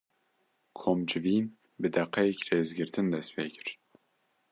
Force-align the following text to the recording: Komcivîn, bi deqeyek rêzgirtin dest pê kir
Komcivîn, 0.79 1.45
bi 1.79 1.87
deqeyek 1.95 2.39
rêzgirtin 2.49 3.07
dest 3.13 3.31
pê 3.35 3.45
kir 3.55 3.69